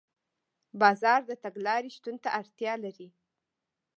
[0.81, 3.09] بازار د تګلارې شتون ته اړتیا لري.